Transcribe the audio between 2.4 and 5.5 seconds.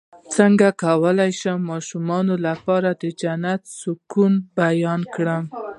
لپاره د جنت د سکون بیان کړم